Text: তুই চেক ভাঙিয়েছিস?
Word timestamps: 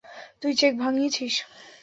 তুই 0.41 0.51
চেক 0.53 0.73
ভাঙিয়েছিস? 0.77 1.33